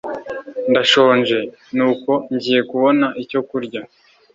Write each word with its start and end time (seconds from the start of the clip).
Ndashonje, 0.71 1.39
nuko 1.75 2.11
ngiye 2.33 2.61
kubona 2.71 3.05
icyo 3.23 3.39
kurya. 3.49 3.81